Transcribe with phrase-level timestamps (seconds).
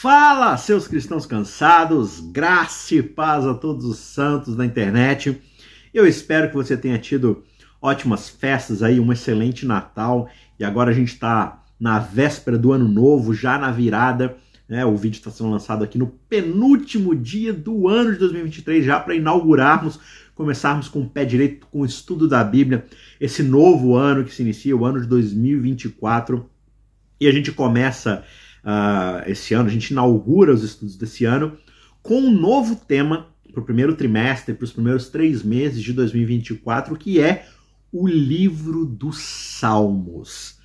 [0.00, 5.42] Fala, seus cristãos cansados, graça e paz a todos os santos da internet.
[5.92, 7.42] Eu espero que você tenha tido
[7.82, 12.86] ótimas festas aí, um excelente Natal e agora a gente está na véspera do ano
[12.86, 14.36] novo, já na virada.
[14.68, 14.84] Né?
[14.84, 19.16] O vídeo está sendo lançado aqui no penúltimo dia do ano de 2023, já para
[19.16, 19.98] inaugurarmos,
[20.32, 22.86] começarmos com o pé direito com o estudo da Bíblia,
[23.20, 26.48] esse novo ano que se inicia, o ano de 2024.
[27.20, 28.24] E a gente começa
[28.64, 31.56] uh, esse ano, a gente inaugura os estudos desse ano
[32.02, 36.96] com um novo tema para o primeiro trimestre, para os primeiros três meses de 2024,
[36.96, 37.46] que é
[37.92, 40.58] o livro dos Salmos.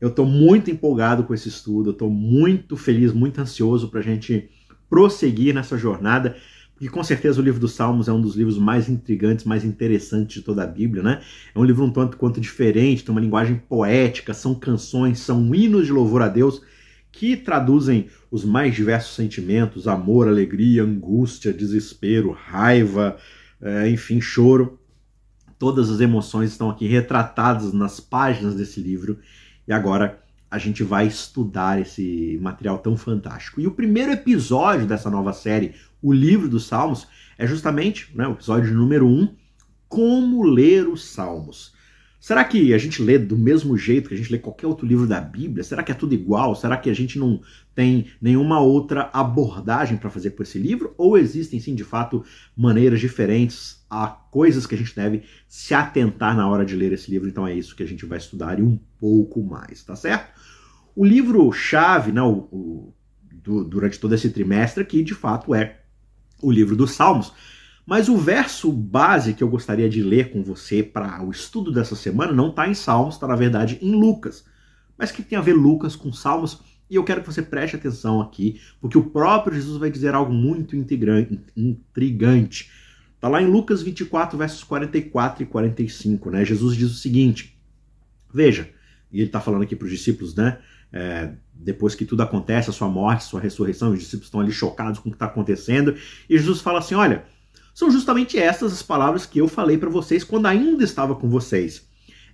[0.00, 4.50] Eu estou muito empolgado com esse estudo, estou muito feliz, muito ansioso para a gente
[4.90, 6.36] prosseguir nessa jornada,
[6.74, 10.36] porque com certeza o livro dos Salmos é um dos livros mais intrigantes, mais interessantes
[10.36, 11.22] de toda a Bíblia, né?
[11.54, 15.86] É um livro um tanto quanto diferente, tem uma linguagem poética, são canções, são hinos
[15.86, 16.60] de louvor a Deus
[17.14, 23.16] que traduzem os mais diversos sentimentos: amor, alegria, angústia, desespero, raiva,
[23.62, 24.78] é, enfim, choro.
[25.58, 29.18] Todas as emoções estão aqui retratadas nas páginas desse livro
[29.66, 30.20] e agora
[30.50, 33.60] a gente vai estudar esse material tão fantástico.
[33.60, 37.06] E o primeiro episódio dessa nova série, O Livro dos Salmos,
[37.38, 39.34] é justamente né, o episódio número 1, um,
[39.88, 41.73] Como Ler os Salmos.
[42.24, 45.06] Será que a gente lê do mesmo jeito que a gente lê qualquer outro livro
[45.06, 45.62] da Bíblia?
[45.62, 46.54] Será que é tudo igual?
[46.54, 47.42] Será que a gente não
[47.74, 50.94] tem nenhuma outra abordagem para fazer com esse livro?
[50.96, 52.24] Ou existem sim, de fato,
[52.56, 57.10] maneiras diferentes a coisas que a gente deve se atentar na hora de ler esse
[57.10, 57.28] livro?
[57.28, 60.32] Então é isso que a gente vai estudar e um pouco mais, tá certo?
[60.96, 62.94] O livro-chave, né, o, o,
[63.64, 65.80] durante todo esse trimestre aqui, de fato, é
[66.40, 67.34] o livro dos Salmos.
[67.86, 71.94] Mas o verso base que eu gostaria de ler com você para o estudo dessa
[71.94, 74.44] semana não está em Salmos, está na verdade em Lucas.
[74.96, 76.60] Mas que tem a ver Lucas com Salmos?
[76.88, 80.32] E eu quero que você preste atenção aqui, porque o próprio Jesus vai dizer algo
[80.32, 82.70] muito intrigante.
[83.14, 86.44] Está lá em Lucas 24, versos 44 e 45, né?
[86.44, 87.58] Jesus diz o seguinte:
[88.32, 88.68] Veja,
[89.10, 90.58] e ele está falando aqui para os discípulos, né?
[90.92, 94.52] É, depois que tudo acontece, a sua morte, a sua ressurreição, os discípulos estão ali
[94.52, 95.96] chocados com o que está acontecendo,
[96.28, 97.24] e Jesus fala assim: Olha
[97.74, 101.86] são justamente estas as palavras que eu falei para vocês quando ainda estava com vocês.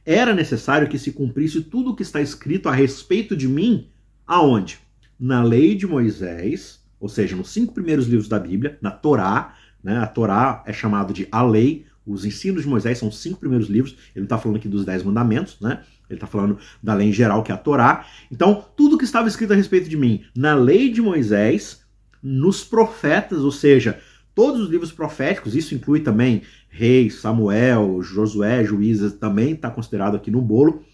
[0.04, 3.88] Era necessário que se cumprisse tudo o que está escrito a respeito de mim,
[4.26, 4.78] aonde?
[5.18, 9.96] Na lei de Moisés, ou seja, nos cinco primeiros livros da Bíblia, na Torá, né?
[9.98, 13.68] A Torá é chamado de a lei, os ensinos de Moisés são os cinco primeiros
[13.68, 15.82] livros, ele não está falando aqui dos dez mandamentos, né?
[16.08, 18.04] Ele está falando da lei em geral, que é a Torá.
[18.30, 21.84] Então, tudo que estava escrito a respeito de mim na lei de Moisés,
[22.22, 24.00] nos profetas, ou seja,
[24.34, 30.30] Todos os livros proféticos, isso inclui também Reis, Samuel, Josué, Juízes, também está considerado aqui
[30.30, 30.84] no bolo.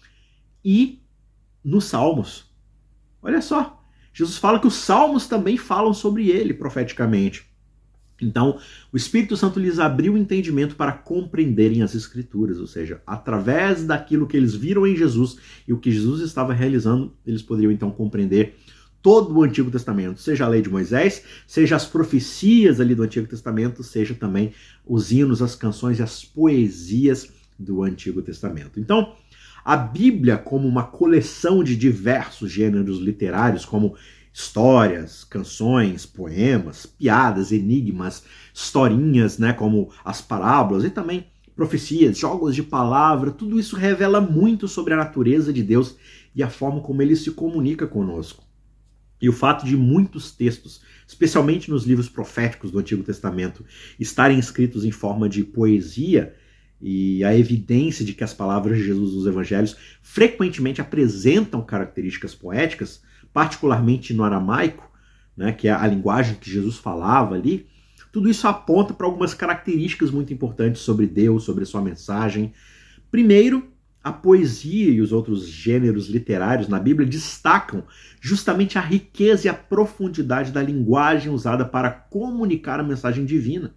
[0.63, 1.01] E
[1.63, 2.49] nos Salmos.
[3.21, 3.83] Olha só,
[4.13, 7.45] Jesus fala que os Salmos também falam sobre ele profeticamente.
[8.21, 8.57] Então,
[8.91, 14.25] o Espírito Santo lhes abriu o entendimento para compreenderem as Escrituras, ou seja, através daquilo
[14.25, 15.37] que eles viram em Jesus
[15.67, 18.57] e o que Jesus estava realizando, eles poderiam então compreender
[19.07, 23.25] todo o Antigo Testamento, seja a lei de Moisés, seja as profecias ali do Antigo
[23.25, 24.51] Testamento, seja também
[24.85, 28.81] os hinos, as canções e as poesias do Antigo Testamento.
[28.81, 29.13] Então,
[29.63, 33.95] a Bíblia, como uma coleção de diversos gêneros literários, como
[34.33, 42.61] histórias, canções, poemas, piadas, enigmas, historinhas, né, como as parábolas e também profecias, jogos de
[42.61, 45.95] palavra, tudo isso revela muito sobre a natureza de Deus
[46.35, 48.46] e a forma como ele se comunica conosco.
[49.21, 53.65] E o fato de muitos textos, especialmente nos livros proféticos do Antigo Testamento,
[53.99, 56.35] estarem escritos em forma de poesia
[56.79, 63.01] e a evidência de que as palavras de Jesus nos evangelhos frequentemente apresentam características poéticas,
[63.33, 64.87] particularmente no aramaico,
[65.35, 67.67] né, que é a linguagem que Jesus falava ali,
[68.11, 72.53] tudo isso aponta para algumas características muito importantes sobre Deus, sobre sua mensagem.
[73.11, 73.71] Primeiro,
[74.07, 77.83] a poesia e os outros gêneros literários na Bíblia destacam
[78.21, 83.75] justamente a riqueza e a profundidade da linguagem usada para comunicar a mensagem divina.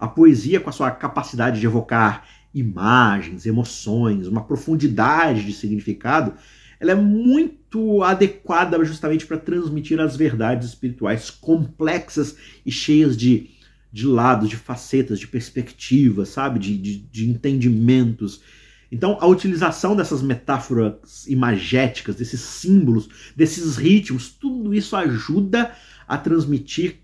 [0.00, 6.34] A poesia, com a sua capacidade de evocar imagens, emoções, uma profundidade de significado,
[6.80, 12.36] ela é muito adequada justamente para transmitir as verdades espirituais complexas
[12.66, 13.50] e cheias de,
[13.92, 16.58] de lados, de facetas, de perspectivas, sabe?
[16.58, 18.42] De, de, de entendimentos
[18.90, 25.72] então, a utilização dessas metáforas imagéticas, desses símbolos, desses ritmos, tudo isso ajuda
[26.06, 26.96] a transmitir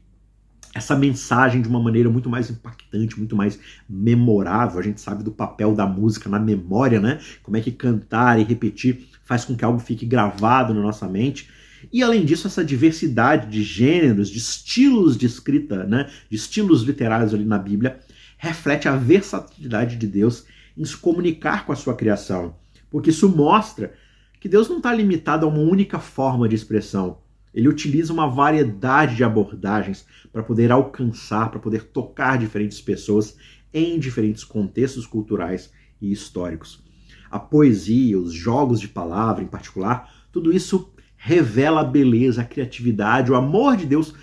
[0.74, 3.58] essa mensagem de uma maneira muito mais impactante, muito mais
[3.88, 4.80] memorável.
[4.80, 7.20] A gente sabe do papel da música na memória, né?
[7.42, 11.48] Como é que cantar e repetir faz com que algo fique gravado na nossa mente.
[11.92, 17.34] E além disso, essa diversidade de gêneros, de estilos de escrita, né, de estilos literários
[17.34, 18.00] ali na Bíblia,
[18.38, 20.44] reflete a versatilidade de Deus
[20.76, 22.56] em se comunicar com a sua criação.
[22.90, 23.94] Porque isso mostra
[24.40, 27.18] que Deus não está limitado a uma única forma de expressão.
[27.52, 33.36] Ele utiliza uma variedade de abordagens para poder alcançar, para poder tocar diferentes pessoas
[33.72, 36.82] em diferentes contextos culturais e históricos.
[37.30, 43.32] A poesia, os jogos de palavra em particular, tudo isso revela a beleza, a criatividade,
[43.32, 44.14] o amor de Deus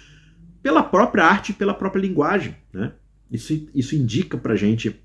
[0.62, 2.56] pela própria arte e pela própria linguagem.
[2.72, 2.94] Né?
[3.32, 5.02] Isso, isso indica para gente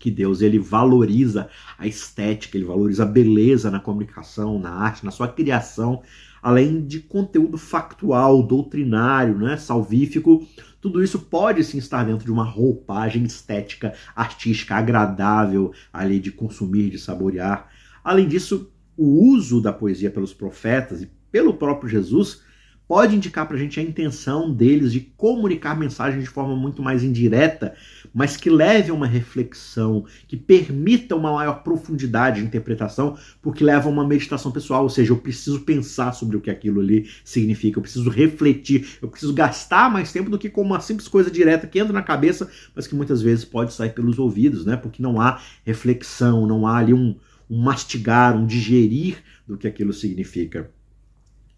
[0.00, 1.48] que Deus ele valoriza
[1.78, 6.02] a estética, ele valoriza a beleza na comunicação, na arte, na sua criação,
[6.42, 10.44] além de conteúdo factual, doutrinário, né, salvífico.
[10.80, 16.88] Tudo isso pode sim estar dentro de uma roupagem estética, artística, agradável ali de consumir,
[16.88, 17.68] de saborear.
[18.02, 22.42] Além disso, o uso da poesia pelos profetas e pelo próprio Jesus
[22.90, 27.04] pode indicar para a gente a intenção deles de comunicar mensagens de forma muito mais
[27.04, 27.72] indireta,
[28.12, 33.88] mas que leve a uma reflexão, que permita uma maior profundidade de interpretação, porque leva
[33.88, 37.78] a uma meditação pessoal, ou seja, eu preciso pensar sobre o que aquilo ali significa,
[37.78, 41.68] eu preciso refletir, eu preciso gastar mais tempo do que com uma simples coisa direta
[41.68, 44.76] que entra na cabeça, mas que muitas vezes pode sair pelos ouvidos, né?
[44.76, 47.14] Porque não há reflexão, não há ali um,
[47.48, 50.68] um mastigar, um digerir do que aquilo significa.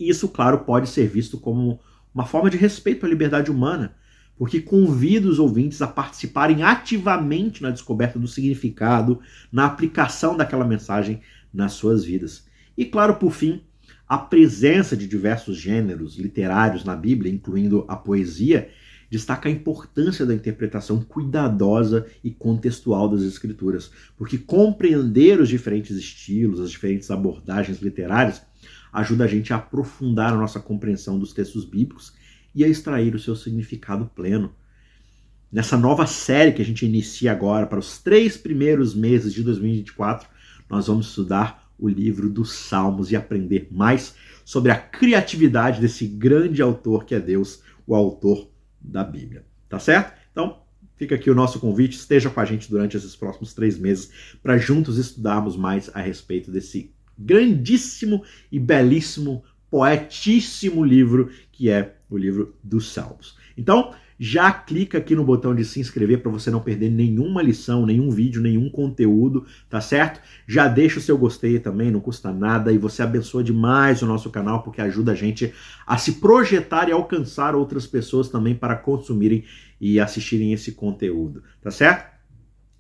[0.03, 1.79] E isso, claro, pode ser visto como
[2.13, 3.95] uma forma de respeito à liberdade humana,
[4.37, 9.21] porque convida os ouvintes a participarem ativamente na descoberta do significado,
[9.53, 11.21] na aplicação daquela mensagem
[11.55, 12.49] nas suas vidas.
[12.77, 13.63] E, claro, por fim,
[14.09, 18.71] a presença de diversos gêneros literários na Bíblia, incluindo a poesia,
[19.09, 26.59] destaca a importância da interpretação cuidadosa e contextual das escrituras, porque compreender os diferentes estilos,
[26.59, 28.43] as diferentes abordagens literárias
[28.93, 32.13] ajuda a gente a aprofundar a nossa compreensão dos textos bíblicos
[32.55, 34.55] e a extrair o seu significado pleno.
[35.51, 40.29] Nessa nova série que a gente inicia agora, para os três primeiros meses de 2024,
[40.69, 46.63] nós vamos estudar o livro dos Salmos e aprender mais sobre a criatividade desse grande
[46.63, 48.51] autor que é Deus, o autor
[48.81, 49.45] da Bíblia.
[49.69, 50.19] Tá certo?
[50.31, 50.63] Então,
[50.97, 51.97] fica aqui o nosso convite.
[51.97, 56.51] Esteja com a gente durante esses próximos três meses para juntos estudarmos mais a respeito
[56.51, 63.37] desse grandíssimo e belíssimo, poetíssimo livro que é o livro dos Salmos.
[63.57, 63.93] Então,
[64.25, 68.09] já clica aqui no botão de se inscrever para você não perder nenhuma lição, nenhum
[68.09, 70.21] vídeo, nenhum conteúdo, tá certo?
[70.47, 74.31] Já deixa o seu gostei também, não custa nada e você abençoa demais o nosso
[74.31, 75.53] canal porque ajuda a gente
[75.85, 79.43] a se projetar e alcançar outras pessoas também para consumirem
[79.81, 82.13] e assistirem esse conteúdo, tá certo?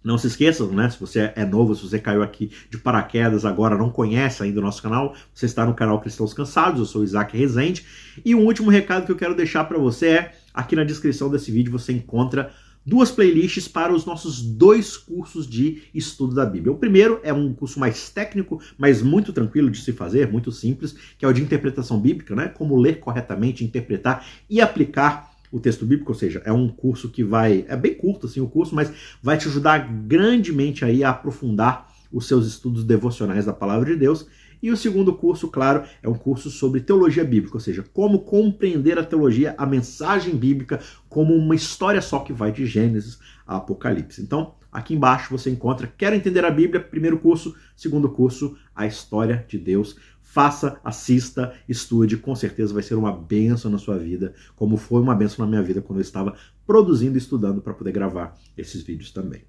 [0.02, 0.90] Não se esqueçam, né?
[0.90, 4.62] Se você é novo, se você caiu aqui de paraquedas agora, não conhece ainda o
[4.62, 7.84] nosso canal, você está no canal Cristãos Cansados, eu sou Isaac Rezende.
[8.24, 11.52] E um último recado que eu quero deixar para você é: aqui na descrição desse
[11.52, 12.52] vídeo você encontra
[12.84, 16.72] duas playlists para os nossos dois cursos de estudo da Bíblia.
[16.72, 20.94] O primeiro é um curso mais técnico, mas muito tranquilo de se fazer, muito simples,
[21.16, 22.48] que é o de interpretação bíblica, né?
[22.48, 27.22] Como ler corretamente, interpretar e aplicar o texto bíblico, ou seja, é um curso que
[27.22, 28.90] vai, é bem curto assim o curso, mas
[29.22, 34.26] vai te ajudar grandemente aí a aprofundar os seus estudos devocionais da palavra de Deus.
[34.62, 38.98] E o segundo curso, claro, é um curso sobre teologia bíblica, ou seja, como compreender
[38.98, 44.22] a teologia, a mensagem bíblica, como uma história só que vai de Gênesis a Apocalipse.
[44.22, 49.44] Então, aqui embaixo você encontra Quero Entender a Bíblia, primeiro curso, segundo curso, a história
[49.48, 49.96] de Deus
[50.32, 55.14] faça, assista, estude, com certeza vai ser uma benção na sua vida, como foi uma
[55.14, 56.34] benção na minha vida quando eu estava
[56.66, 59.42] produzindo e estudando para poder gravar esses vídeos também.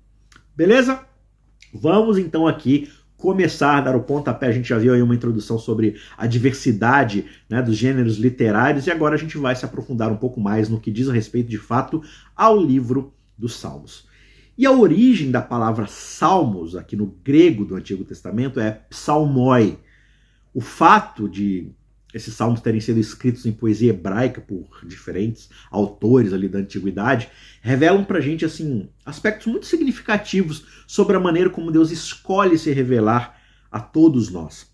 [0.54, 1.00] Beleza?
[1.74, 4.48] Vamos então aqui começar a dar o pontapé.
[4.48, 8.92] A gente já viu aí uma introdução sobre a diversidade né, dos gêneros literários e
[8.92, 11.58] agora a gente vai se aprofundar um pouco mais no que diz a respeito de
[11.58, 12.04] fato
[12.36, 14.06] ao livro dos Salmos.
[14.58, 19.80] E a origem da palavra salmos, aqui no grego do Antigo Testamento, é psalmoi,
[20.54, 21.72] o fato de
[22.14, 27.30] esses salmos terem sido escritos em poesia hebraica por diferentes autores ali da antiguidade,
[27.62, 33.42] revelam pra gente assim aspectos muito significativos sobre a maneira como Deus escolhe se revelar
[33.72, 34.72] a todos nós.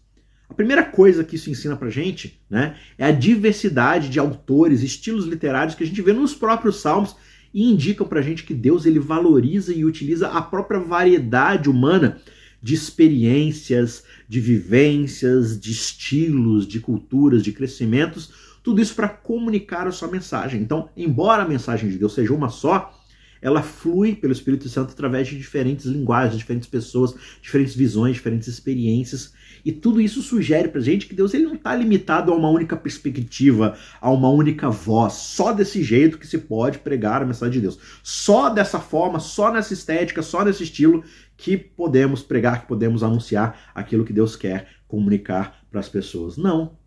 [0.49, 5.25] A primeira coisa que isso ensina pra gente, né, é a diversidade de autores, estilos
[5.25, 7.15] literários que a gente vê nos próprios salmos
[7.53, 12.19] e indicam pra gente que Deus ele valoriza e utiliza a própria variedade humana
[12.61, 19.91] de experiências, de vivências, de estilos, de culturas, de crescimentos, tudo isso para comunicar a
[19.91, 20.61] sua mensagem.
[20.61, 22.93] Então, embora a mensagem de Deus seja uma só,
[23.41, 29.33] ela flui pelo Espírito Santo através de diferentes linguagens, diferentes pessoas, diferentes visões, diferentes experiências.
[29.63, 32.75] E tudo isso sugere pra gente que Deus ele não está limitado a uma única
[32.75, 35.13] perspectiva, a uma única voz.
[35.13, 37.79] Só desse jeito que se pode pregar a mensagem de Deus.
[38.03, 41.03] Só dessa forma, só nessa estética, só nesse estilo
[41.39, 46.35] que podemos pregar, que podemos anunciar aquilo que Deus quer comunicar para as pessoas.
[46.35, 46.77] Não.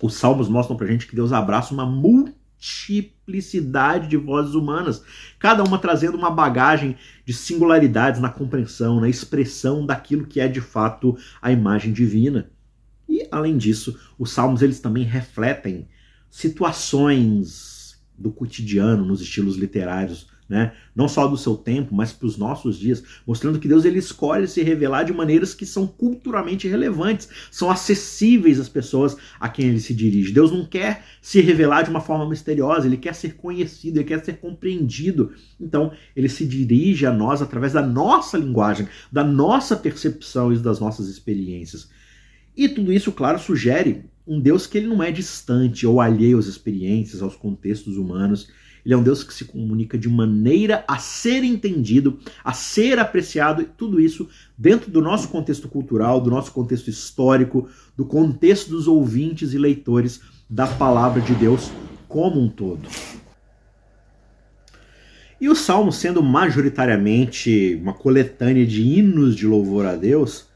[0.00, 5.02] Os salmos mostram pra gente que Deus abraça uma multiplicidade de vozes humanas,
[5.36, 6.96] cada uma trazendo uma bagagem
[7.26, 12.52] de singularidades na compreensão, na expressão daquilo que é de fato a imagem divina.
[13.08, 15.88] E além disso, os salmos eles também refletem
[16.30, 17.71] situações
[18.18, 20.74] do cotidiano nos estilos literários né?
[20.94, 24.46] Não só do seu tempo, mas para os nossos dias, mostrando que Deus ele escolhe
[24.46, 29.80] se revelar de maneiras que são culturalmente relevantes, são acessíveis às pessoas a quem ele
[29.80, 30.30] se dirige.
[30.30, 34.22] Deus não quer se revelar de uma forma misteriosa, ele quer ser conhecido, ele quer
[34.22, 35.32] ser compreendido.
[35.58, 40.78] Então, ele se dirige a nós através da nossa linguagem, da nossa percepção e das
[40.78, 41.88] nossas experiências.
[42.56, 46.46] E tudo isso, claro, sugere um Deus que ele não é distante ou alheio às
[46.46, 48.48] experiências, aos contextos humanos
[48.84, 53.62] ele é um Deus que se comunica de maneira a ser entendido, a ser apreciado,
[53.62, 54.28] e tudo isso
[54.58, 60.20] dentro do nosso contexto cultural, do nosso contexto histórico, do contexto dos ouvintes e leitores
[60.50, 61.70] da palavra de Deus
[62.08, 62.88] como um todo.
[65.40, 70.46] E os salmos, sendo majoritariamente uma coletânea de hinos de louvor a Deus,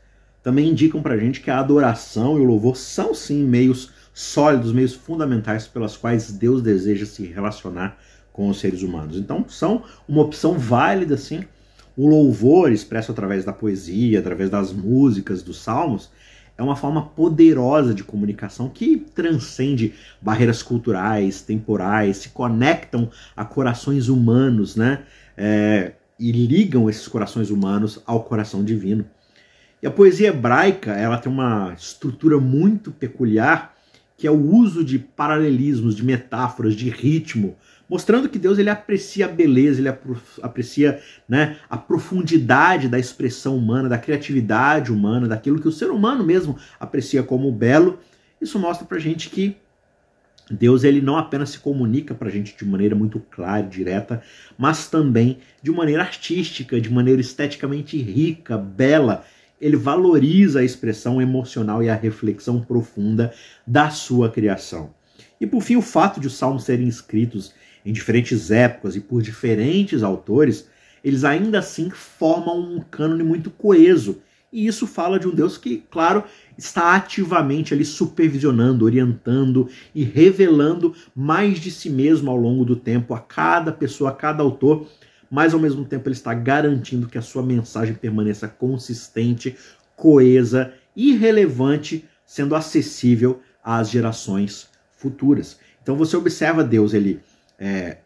[0.46, 4.72] também indicam para a gente que a adoração e o louvor são sim meios sólidos,
[4.72, 7.98] meios fundamentais pelas quais Deus deseja se relacionar
[8.32, 9.16] com os seres humanos.
[9.16, 11.42] Então, são uma opção válida, sim.
[11.96, 16.12] O louvor expresso através da poesia, através das músicas, dos salmos,
[16.56, 24.06] é uma forma poderosa de comunicação que transcende barreiras culturais, temporais, se conectam a corações
[24.06, 25.02] humanos, né?
[25.36, 29.04] É, e ligam esses corações humanos ao coração divino.
[29.82, 33.74] E a poesia hebraica, ela tem uma estrutura muito peculiar,
[34.16, 37.56] que é o uso de paralelismos, de metáforas, de ritmo,
[37.88, 39.94] mostrando que Deus ele aprecia a beleza, ele
[40.42, 46.24] aprecia né, a profundidade da expressão humana, da criatividade humana, daquilo que o ser humano
[46.24, 47.98] mesmo aprecia como belo.
[48.40, 49.56] Isso mostra pra gente que
[50.50, 54.22] Deus ele não apenas se comunica para a gente de maneira muito clara e direta,
[54.56, 59.24] mas também de maneira artística, de maneira esteticamente rica, bela.
[59.60, 63.32] Ele valoriza a expressão emocional e a reflexão profunda
[63.66, 64.90] da sua criação.
[65.40, 69.22] E por fim, o fato de os salmos serem escritos em diferentes épocas e por
[69.22, 70.68] diferentes autores,
[71.04, 74.20] eles ainda assim formam um cânone muito coeso.
[74.52, 76.24] E isso fala de um Deus que, claro,
[76.56, 83.14] está ativamente ali supervisionando, orientando e revelando mais de si mesmo ao longo do tempo
[83.14, 84.86] a cada pessoa, a cada autor,
[85.30, 89.56] mas ao mesmo tempo ele está garantindo que a sua mensagem permaneça consistente,
[89.94, 95.58] coesa e relevante, sendo acessível às gerações futuras.
[95.82, 97.20] Então você observa Deus ele
[97.58, 97.98] é,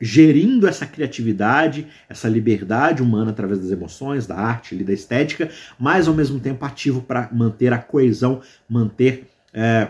[0.00, 5.48] gerindo essa criatividade, essa liberdade humana através das emoções, da arte, da estética,
[5.78, 9.88] mas ao mesmo tempo ativo para manter a coesão, manter é,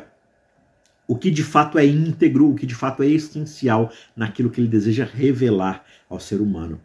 [1.12, 4.68] o que de fato é íntegro, o que de fato é essencial naquilo que ele
[4.68, 6.80] deseja revelar ao ser humano.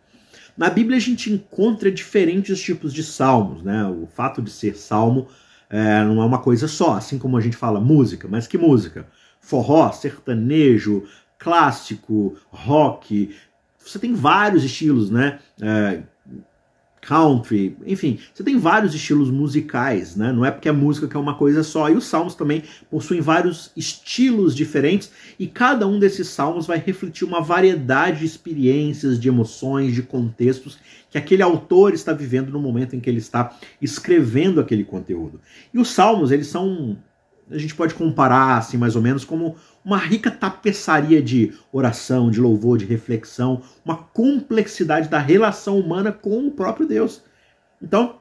[0.57, 3.85] Na Bíblia a gente encontra diferentes tipos de salmos, né?
[3.85, 5.29] O fato de ser salmo
[5.69, 9.07] é, não é uma coisa só, assim como a gente fala música, mas que música?
[9.39, 11.05] Forró, sertanejo,
[11.39, 13.33] clássico, rock.
[13.77, 15.39] Você tem vários estilos, né?
[15.61, 16.01] É,
[17.07, 20.33] country, enfim, você tem vários estilos musicais, né?
[20.33, 21.89] Não é porque a música que é uma coisa só.
[21.89, 25.09] E os salmos também possuem vários estilos diferentes
[25.39, 30.77] e cada um desses salmos vai refletir uma variedade de experiências, de emoções, de contextos
[31.09, 35.39] que aquele autor está vivendo no momento em que ele está escrevendo aquele conteúdo.
[35.73, 36.97] E os salmos, eles são
[37.49, 42.41] a gente pode comparar assim mais ou menos como uma rica tapeçaria de oração, de
[42.41, 47.21] louvor, de reflexão, uma complexidade da relação humana com o próprio Deus.
[47.81, 48.19] Então,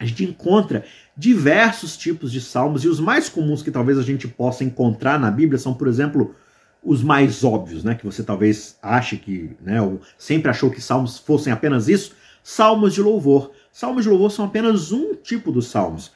[0.00, 0.84] a gente encontra
[1.16, 5.30] diversos tipos de salmos e os mais comuns que talvez a gente possa encontrar na
[5.30, 6.34] Bíblia são, por exemplo,
[6.82, 11.18] os mais óbvios, né, que você talvez ache que, né, ou sempre achou que salmos
[11.18, 12.12] fossem apenas isso,
[12.42, 13.52] salmos de louvor.
[13.72, 16.12] Salmos de louvor são apenas um tipo dos salmos.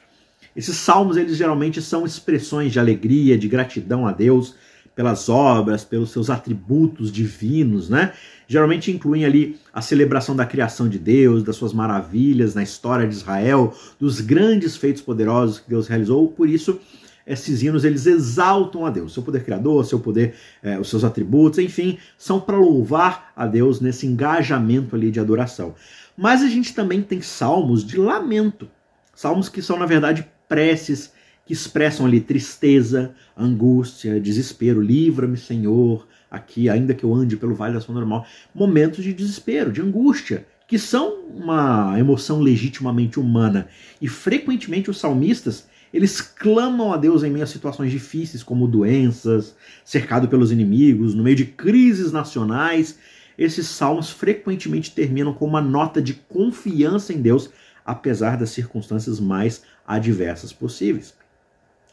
[0.55, 4.55] Esses salmos, eles geralmente são expressões de alegria, de gratidão a Deus,
[4.95, 8.13] pelas obras, pelos seus atributos divinos, né?
[8.47, 13.15] Geralmente incluem ali a celebração da criação de Deus, das suas maravilhas na história de
[13.15, 16.27] Israel, dos grandes feitos poderosos que Deus realizou.
[16.27, 16.79] Por isso,
[17.25, 21.57] esses hinos eles exaltam a Deus, seu poder criador, seu poder, é, os seus atributos,
[21.59, 25.73] enfim, são para louvar a Deus nesse engajamento ali de adoração.
[26.15, 28.69] Mas a gente também tem salmos de lamento,
[29.15, 31.11] salmos que são na verdade preces
[31.45, 34.81] que expressam ali tristeza, angústia, desespero.
[34.81, 38.25] Livra-me, Senhor, aqui, ainda que eu ande pelo vale da sombra normal.
[38.53, 43.67] Momentos de desespero, de angústia, que são uma emoção legitimamente humana.
[44.01, 49.55] E frequentemente os salmistas, eles clamam a Deus em meio a situações difíceis, como doenças,
[49.85, 52.97] cercado pelos inimigos, no meio de crises nacionais.
[53.37, 57.49] Esses salmos frequentemente terminam com uma nota de confiança em Deus,
[57.85, 61.15] apesar das circunstâncias mais adversas possíveis.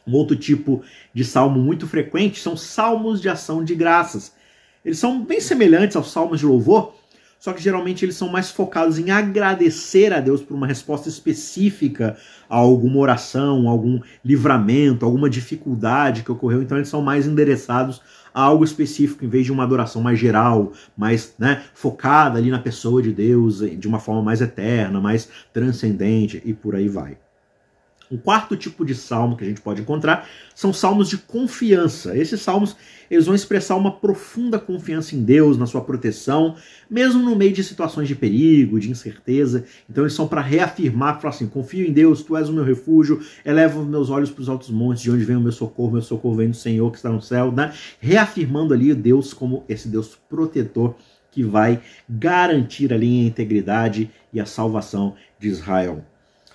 [0.05, 0.83] Um outro tipo
[1.13, 4.33] de salmo muito frequente são salmos de ação de graças.
[4.83, 6.95] Eles são bem semelhantes aos salmos de louvor,
[7.41, 12.15] só que geralmente eles são mais focados em agradecer a Deus por uma resposta específica
[12.47, 16.61] a alguma oração, algum livramento, alguma dificuldade que ocorreu.
[16.61, 17.99] Então eles são mais endereçados
[18.31, 22.59] a algo específico em vez de uma adoração mais geral, mais né, focada ali na
[22.59, 27.17] pessoa de Deus de uma forma mais eterna, mais transcendente e por aí vai.
[28.11, 32.17] Um quarto tipo de salmo que a gente pode encontrar são salmos de confiança.
[32.17, 32.75] Esses salmos
[33.09, 36.55] eles vão expressar uma profunda confiança em Deus, na sua proteção,
[36.89, 39.65] mesmo no meio de situações de perigo, de incerteza.
[39.89, 43.21] Então eles são para reafirmar, falar assim: confio em Deus, tu és o meu refúgio,
[43.45, 46.35] elevo meus olhos para os altos montes, de onde vem o meu socorro, meu socorro
[46.35, 47.73] vem do Senhor que está no céu, né?
[47.99, 50.95] reafirmando ali Deus como esse Deus protetor
[51.31, 56.05] que vai garantir ali a integridade e a salvação de Israel.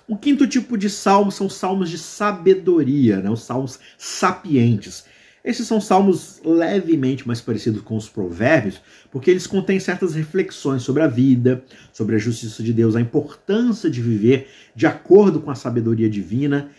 [0.07, 3.29] O quinto tipo de salmo são salmos de sabedoria, né?
[3.29, 5.03] os salmos sapientes.
[5.43, 11.03] Esses são salmos levemente mais parecidos com os provérbios, porque eles contêm certas reflexões sobre
[11.03, 11.61] a vida,
[11.91, 16.69] sobre a justiça de Deus, a importância de viver de acordo com a sabedoria divina.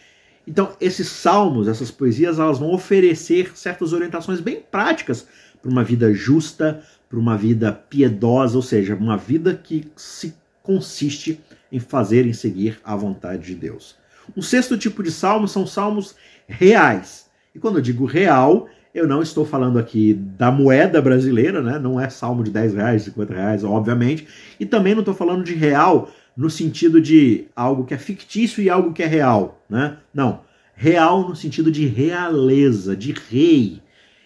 [0.46, 5.26] Então, esses salmos, essas poesias, elas vão oferecer certas orientações bem práticas
[5.60, 11.40] para uma vida justa, para uma vida piedosa, ou seja, uma vida que se consiste
[11.70, 13.96] em fazer, em seguir a vontade de Deus.
[14.36, 16.14] O sexto tipo de salmo são salmos
[16.46, 17.26] reais.
[17.54, 21.78] E quando eu digo real, eu não estou falando aqui da moeda brasileira, né?
[21.78, 24.26] Não é salmo de 10 reais, 50 reais, obviamente.
[24.58, 28.70] E também não estou falando de real no sentido de algo que é fictício e
[28.70, 29.96] algo que é real, né?
[30.14, 30.40] Não.
[30.74, 33.82] Real no sentido de realeza, de rei.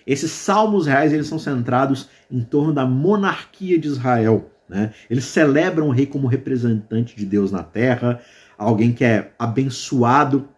[0.06, 4.50] Esses salmos reais eles são centrados em torno da monarquia de Israel.
[4.68, 4.92] Né?
[5.10, 8.20] Eles celebram o rei como representante de Deus na terra,
[8.56, 10.48] alguém que é abençoado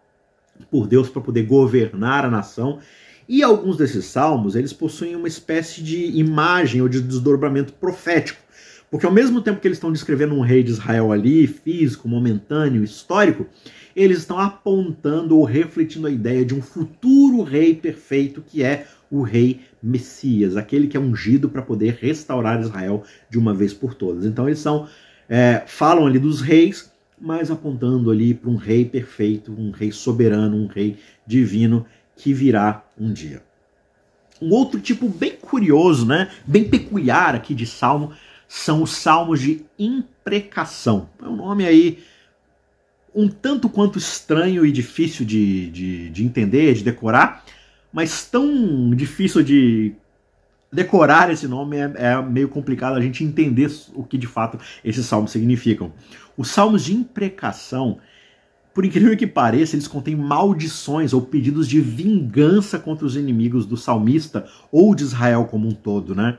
[0.71, 2.79] por Deus para poder governar a nação.
[3.27, 8.39] E alguns desses salmos, eles possuem uma espécie de imagem ou de desdobramento profético.
[8.89, 12.83] Porque ao mesmo tempo que eles estão descrevendo um rei de Israel ali, físico, momentâneo,
[12.83, 13.47] histórico,
[13.95, 19.21] eles estão apontando ou refletindo a ideia de um futuro rei perfeito que é o
[19.21, 24.25] rei Messias, aquele que é ungido para poder restaurar Israel de uma vez por todas.
[24.25, 24.87] Então eles são
[25.29, 30.57] é, falam ali dos reis, mas apontando ali para um rei perfeito, um rei soberano,
[30.57, 33.41] um rei divino que virá um dia.
[34.41, 38.11] Um outro tipo bem curioso, né, bem peculiar aqui de salmo,
[38.47, 41.09] são os salmos de imprecação.
[41.21, 41.99] É um nome aí
[43.15, 47.45] um tanto quanto estranho e difícil de, de, de entender, de decorar,
[47.95, 49.93] mas tão difícil de
[50.69, 55.05] decorar esse nome é, é, meio complicado a gente entender o que de fato esses
[55.05, 55.93] salmos significam.
[56.35, 57.99] Os salmos de imprecação,
[58.73, 63.77] por incrível que pareça, eles contêm maldições ou pedidos de vingança contra os inimigos do
[63.77, 66.37] salmista ou de Israel como um todo, né?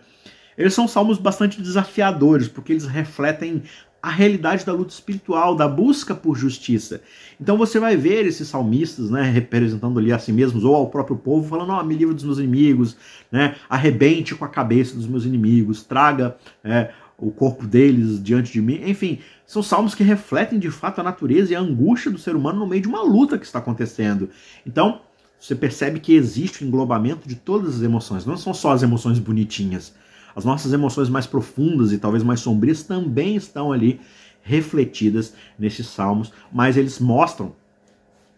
[0.58, 3.62] Eles são salmos bastante desafiadores, porque eles refletem
[4.06, 7.00] a realidade da luta espiritual, da busca por justiça.
[7.40, 11.16] Então você vai ver esses salmistas, né, representando ali a si mesmos ou ao próprio
[11.16, 12.96] povo, falando: "Ó, oh, me livre dos meus inimigos,
[13.32, 18.62] né, arrebente com a cabeça dos meus inimigos, traga é, o corpo deles diante de
[18.62, 18.80] mim".
[18.86, 22.60] Enfim, são salmos que refletem de fato a natureza e a angústia do ser humano
[22.60, 24.30] no meio de uma luta que está acontecendo.
[24.64, 25.00] Então,
[25.40, 29.18] você percebe que existe o englobamento de todas as emoções, não são só as emoções
[29.18, 29.92] bonitinhas.
[30.36, 33.98] As nossas emoções mais profundas e talvez mais sombrias também estão ali
[34.42, 37.52] refletidas nesses salmos, mas eles mostram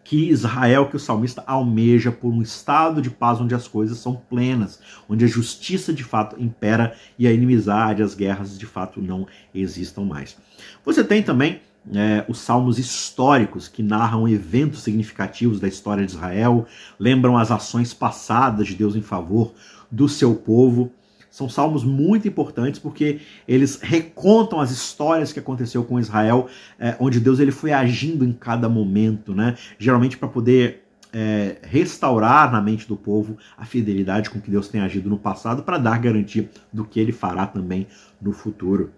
[0.03, 4.15] que Israel, que o salmista almeja por um estado de paz onde as coisas são
[4.15, 9.27] plenas, onde a justiça de fato impera e a inimizade, as guerras de fato não
[9.53, 10.35] existam mais.
[10.83, 11.61] Você tem também
[11.93, 16.65] é, os salmos históricos que narram eventos significativos da história de Israel,
[16.97, 19.53] lembram as ações passadas de Deus em favor
[19.91, 20.91] do seu povo.
[21.29, 26.47] São salmos muito importantes porque eles recontam as histórias que aconteceu com Israel,
[26.79, 29.55] é, onde Deus ele foi agindo em cada momento, né?
[29.77, 34.81] Geralmente para poder é, restaurar na mente do povo a fidelidade com que Deus tem
[34.81, 37.87] agido no passado para dar garantia do que ele fará também
[38.21, 38.91] no futuro.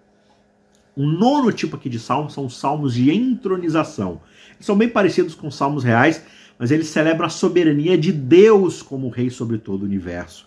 [0.94, 4.20] O nono tipo aqui de salmos são os salmos de entronização.
[4.54, 6.22] Eles são bem parecidos com os salmos reais,
[6.58, 10.46] mas eles celebram a soberania de Deus como rei sobre todo o universo.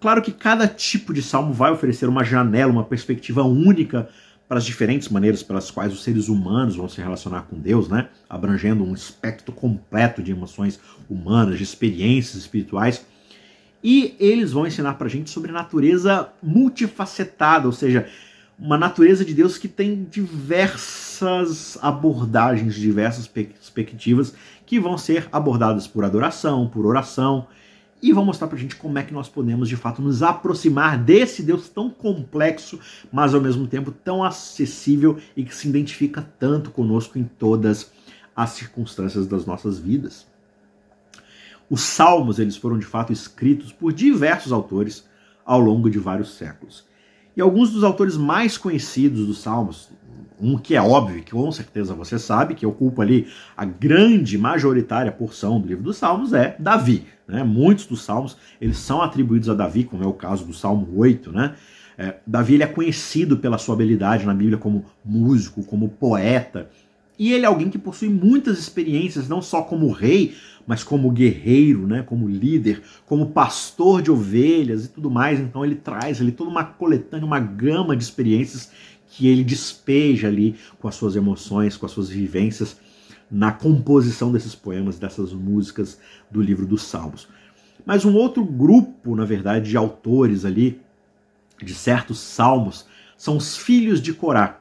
[0.00, 4.08] Claro que cada tipo de salmo vai oferecer uma janela, uma perspectiva única
[4.48, 8.08] para as diferentes maneiras pelas quais os seres humanos vão se relacionar com Deus, né?
[8.30, 10.80] abrangendo um espectro completo de emoções
[11.10, 13.04] humanas, de experiências espirituais.
[13.84, 18.08] E eles vão ensinar para a gente sobre natureza multifacetada, ou seja,
[18.58, 24.34] uma natureza de Deus que tem diversas abordagens, diversas perspectivas
[24.64, 27.46] que vão ser abordadas por adoração, por oração,
[28.02, 31.42] e vão mostrar pra gente como é que nós podemos de fato nos aproximar desse
[31.42, 32.78] Deus tão complexo,
[33.12, 37.90] mas ao mesmo tempo tão acessível e que se identifica tanto conosco em todas
[38.34, 40.26] as circunstâncias das nossas vidas.
[41.68, 45.06] Os salmos, eles foram de fato escritos por diversos autores
[45.44, 46.86] ao longo de vários séculos.
[47.36, 49.90] E alguns dos autores mais conhecidos dos Salmos,
[50.40, 55.12] um que é óbvio, que com certeza você sabe, que ocupa ali a grande, majoritária
[55.12, 57.06] porção do livro dos Salmos, é Davi.
[57.28, 57.44] Né?
[57.44, 61.30] Muitos dos Salmos eles são atribuídos a Davi, como é o caso do Salmo 8.
[61.30, 61.54] Né?
[61.96, 66.70] É, Davi ele é conhecido pela sua habilidade na Bíblia como músico, como poeta,
[67.18, 71.86] e ele é alguém que possui muitas experiências, não só como rei, mas como guerreiro,
[71.86, 75.40] né, como líder, como pastor de ovelhas e tudo mais.
[75.40, 78.70] Então ele traz ali toda uma coletânea, uma gama de experiências
[79.08, 82.76] que ele despeja ali com as suas emoções, com as suas vivências
[83.30, 85.98] na composição desses poemas, dessas músicas
[86.30, 87.28] do livro dos Salmos.
[87.84, 90.80] Mas um outro grupo, na verdade, de autores ali
[91.62, 92.86] de certos salmos
[93.16, 94.60] são os filhos de Corá.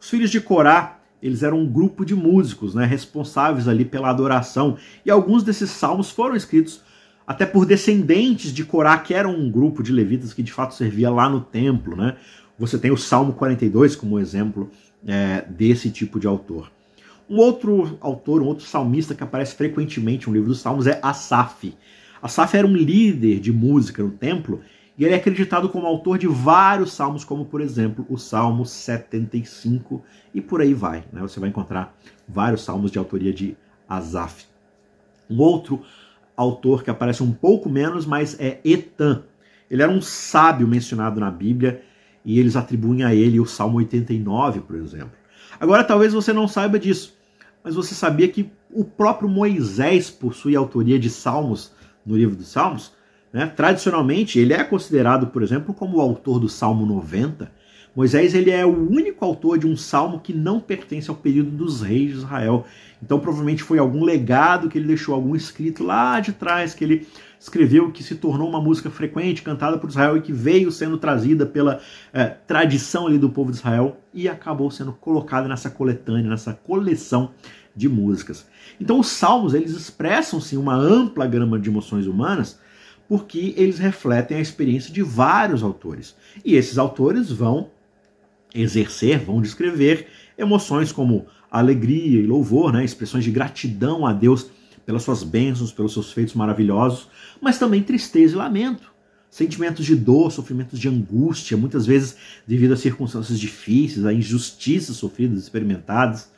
[0.00, 4.76] Os filhos de Corá eles eram um grupo de músicos, né, responsáveis ali pela adoração.
[5.04, 6.82] E alguns desses salmos foram escritos
[7.26, 11.10] até por descendentes de Corá, que eram um grupo de levitas que de fato servia
[11.10, 12.16] lá no templo, né?
[12.58, 14.70] Você tem o Salmo 42 como exemplo
[15.06, 16.70] é, desse tipo de autor.
[17.28, 21.76] Um outro autor, um outro salmista que aparece frequentemente no livro dos Salmos é Asaf.
[22.22, 24.60] Asaf era um líder de música no templo
[24.96, 30.02] e ele é acreditado como autor de vários salmos, como por exemplo o Salmo 75
[30.32, 31.04] e por aí vai.
[31.12, 31.20] Né?
[31.20, 31.96] Você vai encontrar
[32.28, 33.56] vários salmos de autoria de
[33.88, 34.46] Asaf.
[35.28, 35.82] Um outro
[36.36, 39.24] autor que aparece um pouco menos, mas é Etan.
[39.68, 41.82] Ele era um sábio mencionado na Bíblia
[42.24, 45.12] e eles atribuem a ele o Salmo 89, por exemplo.
[45.58, 47.15] Agora, talvez você não saiba disso,
[47.66, 51.72] mas você sabia que o próprio Moisés possui autoria de salmos
[52.06, 52.92] no livro dos Salmos?
[53.32, 53.44] Né?
[53.44, 57.50] Tradicionalmente, ele é considerado, por exemplo, como o autor do Salmo 90.
[57.96, 61.82] Moisés ele é o único autor de um salmo que não pertence ao período dos
[61.82, 62.64] reis de Israel.
[63.06, 67.06] Então, provavelmente foi algum legado que ele deixou, algum escrito lá de trás que ele
[67.38, 71.46] escreveu, que se tornou uma música frequente, cantada por Israel e que veio sendo trazida
[71.46, 71.78] pela
[72.12, 77.30] é, tradição ali do povo de Israel e acabou sendo colocada nessa coletânea, nessa coleção
[77.76, 78.44] de músicas.
[78.80, 82.58] Então, os salmos eles expressam sim uma ampla gama de emoções humanas
[83.08, 86.16] porque eles refletem a experiência de vários autores.
[86.44, 87.70] E esses autores vão
[88.52, 91.26] exercer, vão descrever emoções como
[91.58, 92.84] alegria e louvor, né?
[92.84, 94.50] expressões de gratidão a Deus
[94.84, 97.08] pelas suas bênçãos, pelos seus feitos maravilhosos,
[97.40, 98.94] mas também tristeza e lamento.
[99.28, 102.16] Sentimentos de dor, sofrimentos de angústia, muitas vezes
[102.46, 106.30] devido a circunstâncias difíceis, a injustiças sofridas, experimentadas,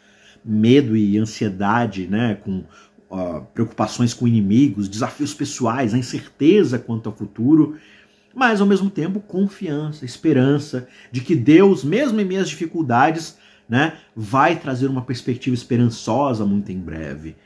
[0.44, 2.64] medo e ansiedade, né, com
[3.10, 7.76] uh, preocupações com inimigos, desafios pessoais, a incerteza quanto ao futuro,
[8.34, 13.36] mas ao mesmo tempo confiança, esperança de que Deus, mesmo em minhas dificuldades,
[13.68, 17.36] né, vai trazer uma perspectiva esperançosa muito em breve.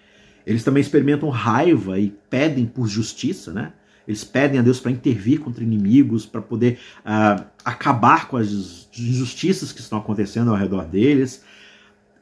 [0.47, 3.73] Eles também experimentam raiva e pedem por justiça, né?
[4.07, 9.73] Eles pedem a Deus para intervir contra inimigos, para poder uh, acabar com as injustiças
[9.73, 11.45] que estão acontecendo ao redor deles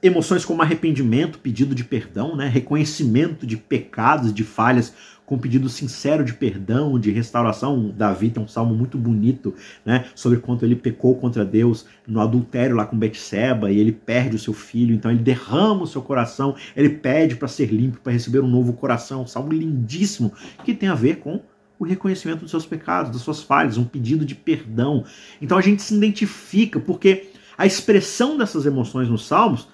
[0.02, 2.48] emoções como arrependimento, pedido de perdão, né?
[2.48, 4.94] reconhecimento de pecados, de falhas,
[5.30, 7.94] com pedido sincero de perdão, de restauração.
[7.96, 9.54] Davi tem um salmo muito bonito
[9.86, 10.06] né?
[10.12, 14.38] sobre quanto ele pecou contra Deus no adultério lá com Betseba e ele perde o
[14.40, 18.40] seu filho, então ele derrama o seu coração, ele pede para ser limpo, para receber
[18.40, 19.22] um novo coração.
[19.22, 20.32] Um salmo lindíssimo
[20.64, 21.40] que tem a ver com
[21.78, 25.04] o reconhecimento dos seus pecados, das suas falhas, um pedido de perdão.
[25.40, 29.68] Então a gente se identifica porque a expressão dessas emoções nos salmos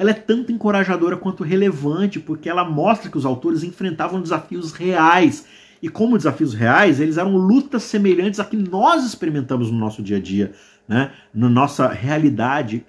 [0.00, 5.44] ela é tanto encorajadora quanto relevante, porque ela mostra que os autores enfrentavam desafios reais.
[5.82, 10.16] E como desafios reais, eles eram lutas semelhantes a que nós experimentamos no nosso dia
[10.16, 10.52] a dia,
[10.88, 11.12] né?
[11.34, 12.82] na nossa realidade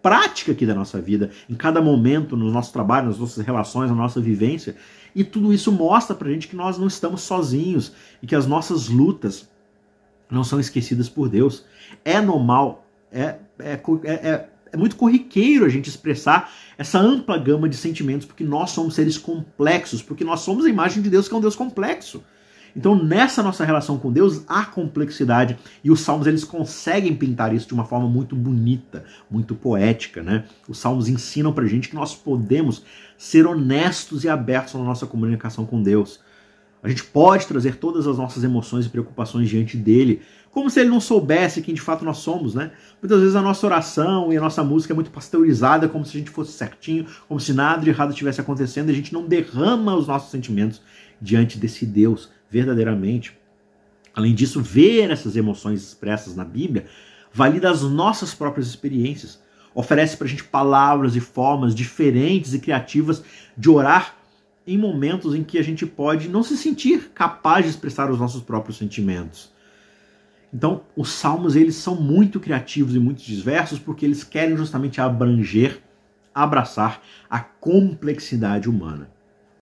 [0.00, 3.96] prática aqui da nossa vida, em cada momento, no nosso trabalho, nas nossas relações, na
[3.96, 4.76] nossa vivência.
[5.12, 7.92] E tudo isso mostra pra gente que nós não estamos sozinhos
[8.22, 9.50] e que as nossas lutas
[10.30, 11.64] não são esquecidas por Deus.
[12.04, 17.76] É normal, é, é, é, é muito corriqueiro a gente expressar essa ampla gama de
[17.76, 21.36] sentimentos, porque nós somos seres complexos, porque nós somos a imagem de Deus, que é
[21.36, 22.22] um Deus complexo.
[22.76, 27.66] Então, nessa nossa relação com Deus, há complexidade e os salmos eles conseguem pintar isso
[27.66, 30.44] de uma forma muito bonita, muito poética, né?
[30.68, 32.84] Os salmos ensinam pra gente que nós podemos
[33.16, 36.20] ser honestos e abertos na nossa comunicação com Deus.
[36.82, 40.90] A gente pode trazer todas as nossas emoções e preocupações diante dele, como se ele
[40.90, 42.70] não soubesse quem de fato nós somos, né?
[43.02, 46.20] Muitas vezes a nossa oração e a nossa música é muito pasteurizada, como se a
[46.20, 49.94] gente fosse certinho, como se nada de errado estivesse acontecendo, e a gente não derrama
[49.96, 50.80] os nossos sentimentos
[51.20, 53.36] diante desse Deus verdadeiramente.
[54.14, 56.86] Além disso, ver essas emoções expressas na Bíblia
[57.32, 59.40] valida as nossas próprias experiências,
[59.74, 63.22] oferece para a gente palavras e formas diferentes e criativas
[63.56, 64.16] de orar
[64.68, 68.42] em momentos em que a gente pode não se sentir capaz de expressar os nossos
[68.42, 69.50] próprios sentimentos.
[70.52, 75.80] Então, os salmos eles são muito criativos e muito diversos porque eles querem justamente abranger,
[76.34, 79.10] abraçar a complexidade humana.